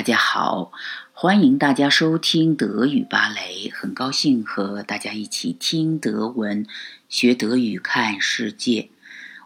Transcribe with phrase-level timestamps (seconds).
[0.00, 0.72] 大家好，
[1.12, 6.64] 欢迎大家收听德语芭蕾，很高兴和大家一起听德文、
[7.10, 8.88] 学德语、看世界。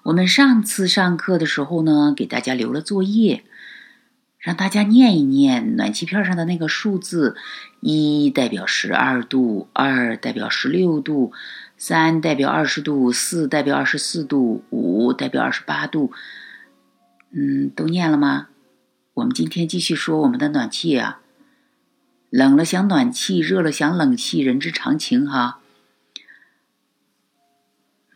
[0.04, 3.43] 我们上次上课的时候呢，给大家留了作业，
[4.38, 7.34] 让大家念一念暖气片上的那个数字：
[7.80, 11.32] 一代表十二度，二代表十六度，
[11.77, 16.12] 三代表二十度，四代表二十四度，五代表二十八度。
[17.32, 18.46] 嗯，都念了吗？
[19.15, 21.21] 我们今天继续说我们的暖气啊，
[22.30, 25.61] 冷了想暖气，热了想冷气，人之常情哈。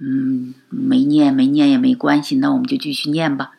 [0.00, 3.52] 嗯，没念没念也没关系，那我们就继续念吧。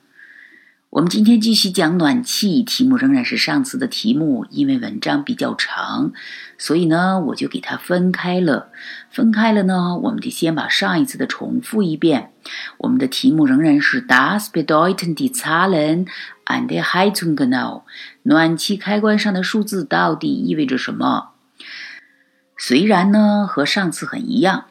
[0.90, 6.12] 我们今天继续讲暖气，题目仍然是上次的题目，因为文章比较长，
[6.58, 8.71] 所以呢，我就给它分开了。
[9.12, 12.34] 分开了呢，我们得先把上一次的重复一遍。
[12.80, 16.08] 我们的题目仍然是 Das bedeuten die Zahlen
[16.48, 17.83] an der Heizung genau？
[18.23, 21.30] 暖气开关上的数字到底意味着什么？
[22.56, 24.66] 虽然呢和上次很一样，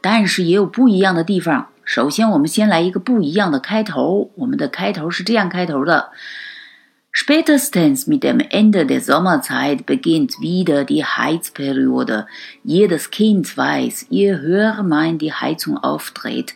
[0.00, 1.68] 但是也有不一样的地方。
[1.84, 4.30] 首先，我们先来一个不一样的开头。
[4.36, 6.10] 我们的开头是这样开头的：
[7.12, 12.26] Spätestens mit dem Ende der Sommerzeit beginnt wieder die Heizperiode.
[12.64, 16.54] Jedes Kind weiß, je höher man die Heizung aufdreht,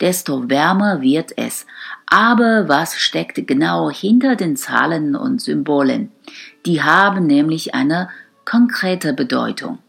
[0.00, 1.64] desto wärmer wird es.
[2.07, 6.09] Aber was steckt genau hinter den Zahlen und Symbolen?
[6.65, 8.09] Die haben nämlich eine
[8.45, 9.79] konkrete Bedeutung.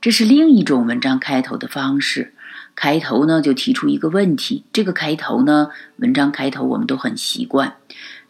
[0.00, 2.34] 这是另一种文章开头的方式。
[2.74, 7.74] 开头呢就提出一个问题，这个开头呢，文章开头我们都很习惯。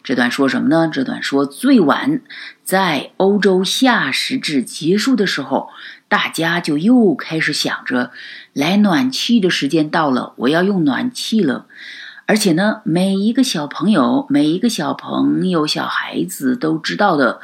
[0.03, 0.89] 这段说什么呢？
[0.91, 2.21] 这段说最晚
[2.63, 5.69] 在欧洲夏时制结束的时候，
[6.09, 8.11] 大家就又开始想着
[8.51, 11.67] 来暖气的时间到了，我要用暖气了。
[12.25, 17.41] 而且呢，每一个小朋友、每一个小朋友、小孩子都知道的，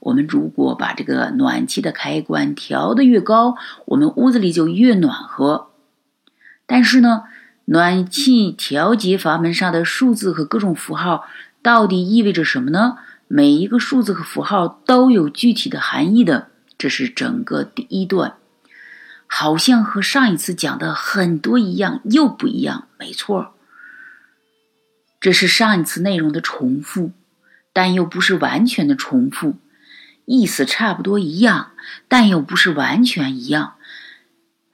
[0.00, 5.68] 我们如果把这个暖气的开关调得越高，我们屋子里就越暖和。
[6.66, 7.24] 但是呢，
[7.66, 11.24] 暖气调节阀门上的数字和各种符号
[11.60, 12.96] 到底意味着什么呢？
[13.28, 16.48] 每一个数字和符号都有具体的含义的。
[16.78, 18.34] 这是整个第一段，
[19.28, 22.88] 好像和上一次讲的很多一样，又不一样。
[22.98, 23.54] 没错，
[25.22, 27.12] 这是上一次内容的重复，
[27.72, 29.54] 但又不是完全的重复，
[30.24, 31.70] 意思差不多一样，
[32.08, 33.74] 但又不是完全一样。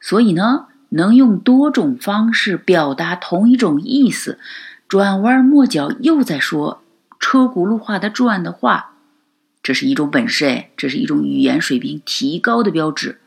[0.01, 0.69] 所以呢？
[0.91, 4.39] 能用多种方式表达同一种意思，
[4.89, 6.83] 转弯抹角又在说
[7.21, 8.95] 车轱辘话的转的话，
[9.63, 13.19] 这是一种本事哎，这是一种语言水平提高的标志。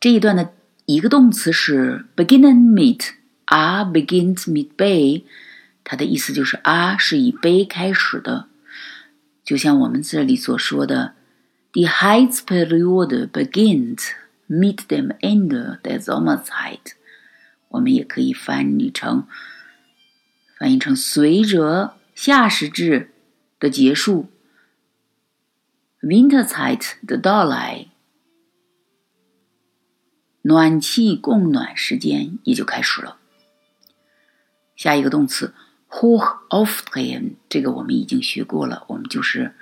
[0.00, 0.52] 这一段的
[0.86, 5.22] 一个动词是 beginnen mit，a begins mit bay
[5.84, 8.48] 它的意思就是啊是以 b 开始的，
[9.44, 11.14] 就像我们这里所说的
[11.72, 14.10] ，“the heights period begins,
[14.48, 16.92] meet them Ende der Sommerzeit，
[17.68, 19.26] 我们也可以翻译成
[20.58, 23.10] 翻译成随着夏时制
[23.58, 24.30] 的结束
[26.00, 27.88] ，Winterzeit 的到来，
[30.42, 33.18] 暖气供暖时间也就开始了。
[34.76, 35.54] 下一个动词
[35.92, 39.54] hoch aufdrehen，这个我们已经学过了，我们就是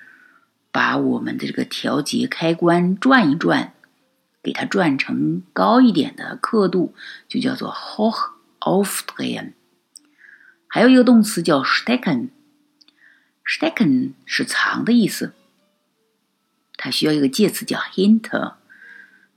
[0.71, 3.75] 把我们的这个调节开关转一转。
[4.43, 6.95] 给它转成高一点的刻度，
[7.29, 9.53] 就叫做 hoch aufdrehen。
[10.67, 15.35] 还有一个动词叫 stecken，stecken 是藏的意思，
[16.79, 18.55] 它需要一个介词叫 hinter。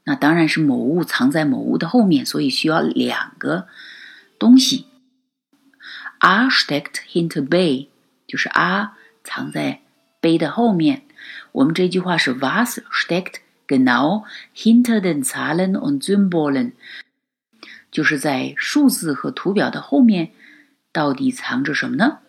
[0.06, 3.68] 那当然是某物藏在某物的后面，所以需要两个
[4.40, 4.88] 东西。
[6.24, 7.90] A steckt hinter b，
[8.26, 8.92] 就是 a
[9.24, 9.82] 藏在
[10.20, 11.04] b 的后面。
[11.52, 13.44] 我们这句话是 was steckt。
[13.66, 16.74] Genau hinter den Zahlen und Symbolen，
[17.90, 20.32] 就是在数字和图表的后面，
[20.92, 22.20] 到底藏着什么呢？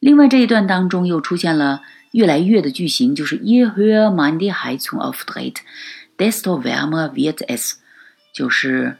[0.00, 7.74] 另外这一段当中又出现了越来越的句型，就是 Je höher man die Heizung aufdreht，desto wärmer wird es，
[8.34, 8.98] 就是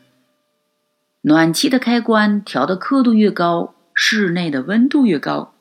[1.25, 5.55] 暖气的开关调的刻度越高，室内的温度越高。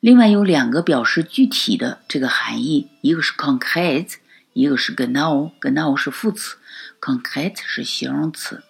[0.00, 4.14] 另外有两个表示具体的这个含义，一个是 concrete，
[4.54, 5.52] 一个是 genau。
[5.60, 6.56] genau 是副词
[7.00, 8.64] ，concrete 是形容词。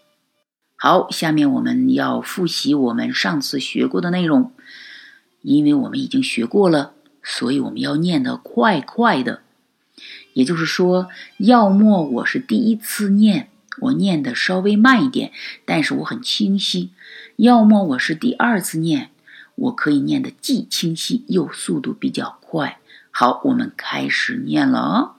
[0.77, 4.53] 好，下面我们要复习我们上次学过的内容，
[5.41, 6.93] 因为我们已经学过了，
[7.23, 9.41] 所以我们要念得快快的。
[10.35, 11.09] 也就是说，
[11.39, 13.49] 要么我是第一次念，
[13.80, 15.32] 我念的稍微慢一点，
[15.66, 16.90] 但是我很清晰；
[17.36, 19.12] 要么我是第二次念。
[19.56, 22.80] 我可以念得既清晰又速度比较快，
[23.10, 25.14] 好，我们开始念了哦。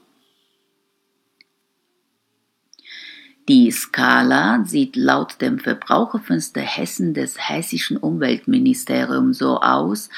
[3.46, 10.08] Die Skala sieht laut dem Verbraucherfenster Hessen des hessischen Umweltministeriums so aus.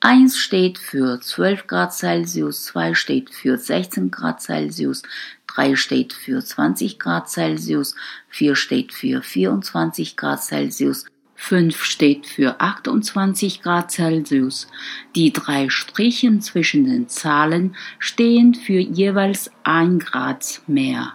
[0.00, 5.02] 1 steht für 12 Grad Celsius, 2 steht für 16 Grad Celsius,
[5.54, 7.94] 3 steht für 20 Grad Celsius,
[8.28, 14.68] 4 steht für 24 Grad Celsius, 5 steht für 28 Grad Celsius.
[15.16, 21.14] Die drei Strichen zwischen den Zahlen stehen für jeweils 1 Grad mehr.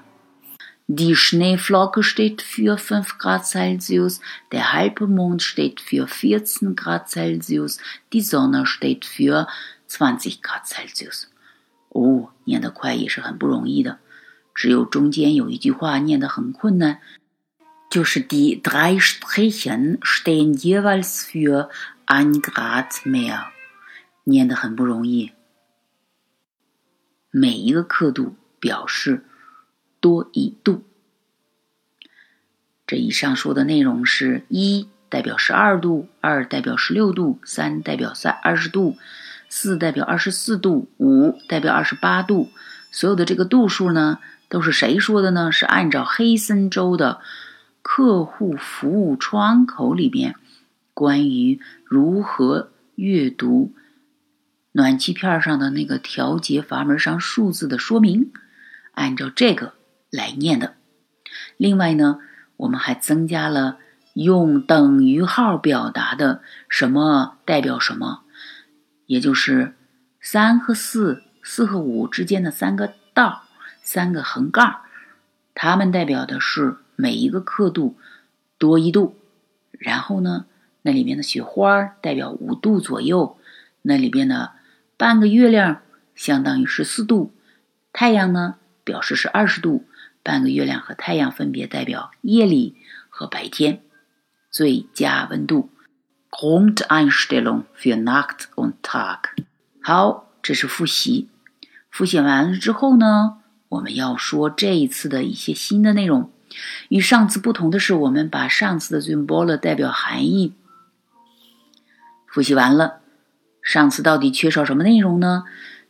[0.87, 4.19] Die Schneeflocke steht für 5 Grad Celsius,
[4.51, 7.79] der Halbmond steht für 14 Grad Celsius,
[8.13, 9.47] die Sonne steht für
[9.87, 11.29] 20 Grad Celsius。
[11.89, 13.97] 哦，念得快也是很不容易的，
[14.60, 16.98] 只有中间有一句话念得很困难，
[17.88, 21.70] 就是 die drei Strichen stehen jeweils für
[22.04, 23.46] ein Grad mehr，
[24.24, 25.32] 念得很不容易。
[27.30, 29.24] 每一个刻度表示。
[30.00, 30.82] 多一度。
[32.86, 38.96] 这以上说的内容是：一代表十二度，二代表十六度，三代表三二十度，
[39.50, 42.50] 四代表二十四度，五代表二十八度。
[42.90, 44.20] 所有的这个度数呢，
[44.50, 45.50] 都是谁说的呢？
[45.50, 47.20] 是按照黑森州的
[47.80, 50.34] 客户服务窗口里边
[50.92, 53.72] 关于如何阅读
[54.72, 58.30] 暖气片上的那个调节阀门上数字的说明，
[58.92, 59.72] 按照这个。
[60.12, 60.74] 来念的。
[61.56, 62.18] 另外呢，
[62.56, 63.78] 我们还增加了
[64.14, 68.24] 用等于号表达的什么代表什么，
[69.06, 69.76] 也就是
[70.20, 73.44] 三和四、四和五之间的三个道、
[73.92, 74.82] 三个横杠，
[75.52, 77.98] 它们代表的是每一个刻度
[78.56, 79.16] 多一度。
[79.72, 80.46] 然后呢，
[80.82, 83.36] 那里面的雪花代表五度左右，
[83.82, 84.52] 那里边的
[84.96, 85.82] 半个月亮
[86.14, 87.34] 相当于十四度，
[87.92, 89.84] 太阳呢表示是二十度。
[90.22, 92.76] 半个月亮和太阳分别代表夜里
[93.08, 93.82] 和白天，
[94.52, 95.70] 最佳温度。
[96.30, 99.18] Grundeinstellung für Nacht und Tag。
[99.82, 101.28] 好，这是复习。
[101.90, 103.39] 复习完了之后呢，
[103.70, 106.30] 我们要说这一次的一些新的内容。
[106.88, 110.52] 与上次不同的是，我们把上次的 symbol 代表含义
[112.26, 113.00] 复习完了。
[113.62, 115.44] 上次到底缺少什么内容呢？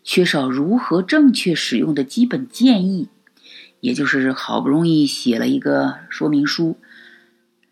[0.05, 3.09] 缺少如何正确使用的基本建议。
[3.81, 6.79] 也就是好不容易写了一个说明书，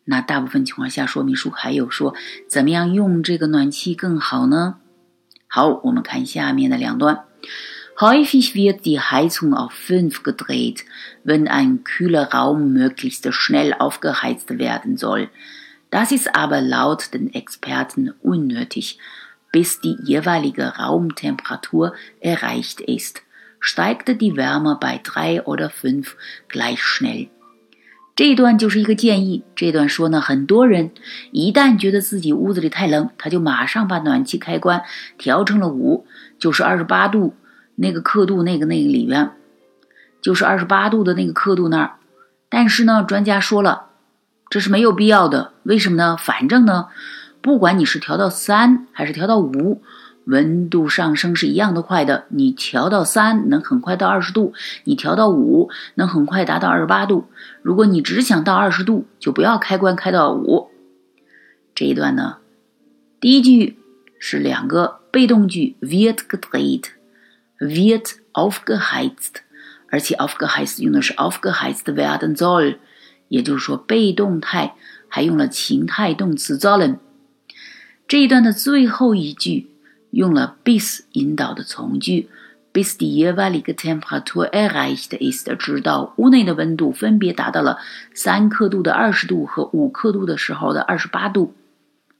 [0.04, 2.14] 那大部分情况下说明书还有说
[2.48, 4.76] 怎么样用这个暖气更好呢？
[5.46, 7.26] 好，我们看下面的两段。
[7.99, 10.85] Häufig wird die Heizung auf fünf gedreht,
[11.23, 15.29] wenn ein kühler Raum möglichst schnell aufgeheizt werden soll.
[15.89, 18.97] Das ist aber laut den Experten unnötig,
[19.51, 23.21] bis die jeweilige Raumtemperatur erreicht ist.
[23.65, 26.17] steigte die Wärme bei drei oder fünf
[26.49, 27.29] gleich schnell。
[28.15, 29.43] 这一段就是一个建议。
[29.55, 30.91] 这段说呢，很多人
[31.31, 34.83] 一旦觉得自己屋子里太冷，他就马上把暖气开关
[35.17, 36.05] 调成了五，
[36.37, 37.33] 就是二十八度
[37.80, 39.32] 那个刻度，那个那个里边，
[40.20, 41.92] 就是二十八度的那个刻度那儿。
[42.48, 43.86] 但是呢，专家说了，
[44.50, 45.52] 这是没有必要的。
[45.62, 46.16] 为什么呢？
[46.18, 46.88] 反正呢，
[47.40, 49.82] 不管你是调到三还是调到五。
[50.24, 54.52] 温度上升是一样的快的，你调到三能很快到二十度，
[54.84, 57.24] 你调到五能很快达到二十八度。
[57.62, 60.68] 如果你只想到二十度，就不要开关开到五。
[61.74, 62.36] 这一段呢，
[63.18, 63.78] 第一句
[64.18, 66.18] 是两个被动句，wird
[67.58, 69.42] wird aufgeheizt，
[69.90, 72.78] 而且 aufgeheizt 用的是 aufgeheizt werden soll，
[73.28, 74.74] 也就是说被动态
[75.08, 76.98] 还用了情态动词 sollen。
[78.06, 79.70] 这一段的最后一句。
[80.10, 82.30] 用了 bis 引导的从句
[82.72, 87.78] ，bis die jeweilige Temperatur erreicht ist，直到屋内的温度分别达到了
[88.14, 91.52] 三刻度的二十度和五刻度的时候的二十八度，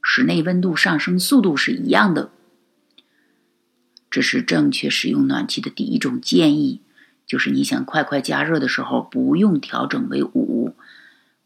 [0.02, 2.30] 室内温度上升速度是一样的。
[4.10, 6.80] 这是正确使用暖气的第一种建议，
[7.26, 10.74] 就是你想快快加热的时候不用调整为五，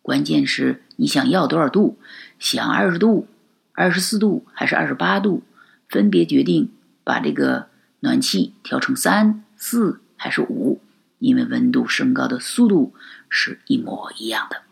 [0.01, 1.99] 关键是你想要多少度，
[2.39, 3.27] 想二十度、
[3.73, 5.43] 二十四度还是二十八度。
[5.89, 6.71] 分别决定
[7.05, 7.67] 把这个
[8.01, 10.81] 暖气调成三、四还是五，
[11.19, 12.95] 因为温度升高的速度
[13.29, 14.63] 是一模一样的。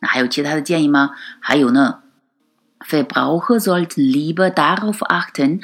[0.00, 1.10] 那还有其他的建议吗？
[1.38, 2.00] 还有呢
[2.78, 5.60] ，Verbraucher sollten lieber darauf achten,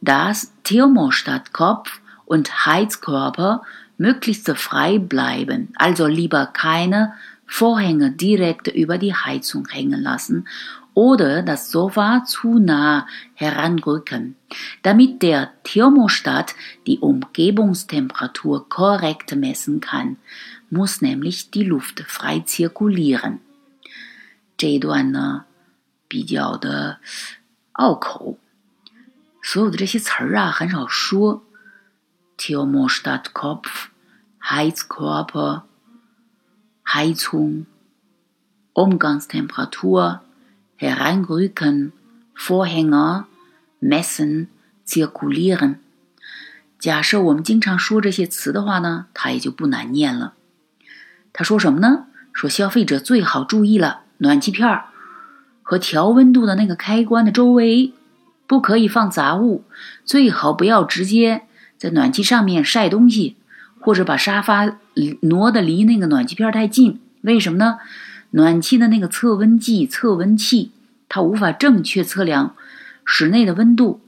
[0.00, 3.62] dass Thermostatkopf und Heizkörper
[3.98, 7.14] möglichst frei bleiben, also lieber keine
[7.46, 10.46] Vorhänge direkt über die Heizung hängen lassen
[10.94, 14.36] oder das Sofa zu nah heranrücken,
[14.82, 16.54] damit der Thermostat
[16.86, 20.16] die Umgebungstemperatur korrekt messen kann,
[20.70, 23.40] muss nämlich die Luft frei zirkulieren.
[24.56, 25.46] 这一段呢，
[26.06, 26.98] 比较的
[27.72, 28.38] 拗口，
[29.47, 31.43] 所有的这些词儿啊，很少说。
[32.35, 33.89] Thermostatkopf,
[34.41, 35.61] Heizkörper,
[36.83, 37.65] Heizung,
[38.73, 40.21] Umgangstemperatur,
[40.79, 41.91] Hereinrücken,
[42.35, 43.25] Vorhänger,
[43.79, 44.47] messen,
[44.83, 45.75] zirkulieren。
[46.79, 50.33] 假设我们经常说这些词的话呢，它也就不难念了。
[51.31, 52.07] 他说什么呢？
[52.33, 54.85] 说消费者最好注意了，暖气片儿
[55.61, 57.93] 和调温度的那个开关的周围
[58.47, 59.63] 不可以放杂物，
[60.03, 61.43] 最好不要直接
[61.77, 63.35] 在暖气上面晒东西，
[63.79, 64.77] 或者把沙发
[65.21, 66.99] 挪的离那个暖气片太近。
[67.21, 67.79] 为什么呢？
[68.31, 70.71] 暖气的那个测温计、测温器，
[71.07, 72.55] 它无法正确测量
[73.05, 74.01] 室内的温度。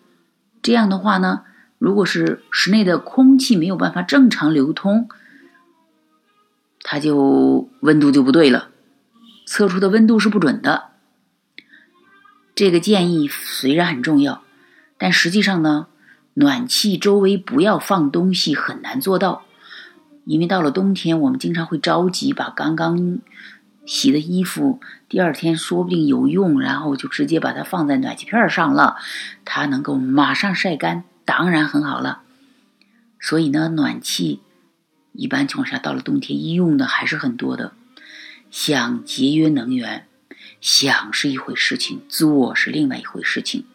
[0.61, 1.43] 这样的话呢，
[1.79, 5.07] 如果是室内的空气没有办法正常流通，
[6.83, 8.69] 它就温度就不对了，
[9.45, 10.89] 测出的温度是不准的。
[12.57, 14.41] 这个建议虽然很重要，
[14.97, 15.85] 但实际上呢，
[16.33, 19.43] 暖气周围不要放东西很难做到，
[20.25, 23.19] 因为到了冬天，我们经常会着急把刚刚。
[23.85, 28.97] 洗的衣服，第二天说不定有用，然后就直接把它放在暖气片上了，
[29.45, 32.23] 它能够马上晒干，当然很好了。
[33.19, 34.41] 所以呢，暖气
[35.13, 37.71] 一般情况下到了冬天，医用的还是很多的。
[38.49, 40.07] 想节约能源，
[40.61, 43.65] 想是一回事情，做是另外一回事情。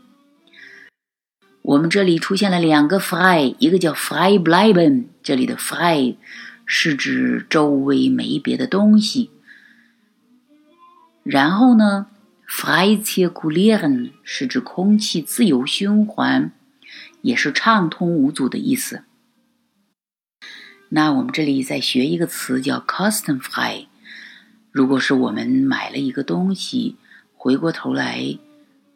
[1.63, 6.17] 我们这里出现了两个 frei，一个叫 frei bleiben，这里的 frei
[6.67, 9.31] 是指周围没别的东西。
[11.23, 12.09] 然后呢
[12.49, 16.51] ，frei zirkulieren 是指空气自由循环，
[17.21, 19.05] 也是畅通无阻的意思。
[20.89, 23.87] 那我们这里再学一个词叫 kostenfrei。
[24.73, 26.97] 如果是我们买了一个东西，
[27.37, 28.39] 回过头来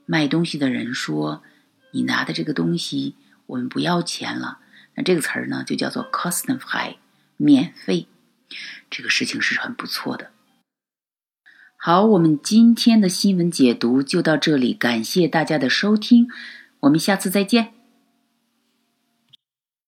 [0.07, 1.43] 卖东西的人说
[1.93, 3.15] ：“你拿的这个东西
[3.47, 4.61] 我们不要钱了。”
[4.97, 6.97] 那这个词儿呢就叫做 c o s t f r e
[7.37, 8.09] 免费。
[8.89, 10.31] 这个事情是很不错的。
[11.77, 16.27] 好，我们今天的新闻解读就到这里，感谢大家的收听，
[16.81, 17.76] 我们下次再见。